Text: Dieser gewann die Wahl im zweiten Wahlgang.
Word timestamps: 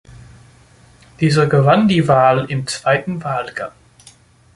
Dieser 1.19 1.45
gewann 1.45 1.87
die 1.87 2.07
Wahl 2.07 2.49
im 2.49 2.65
zweiten 2.65 3.23
Wahlgang. 3.23 3.71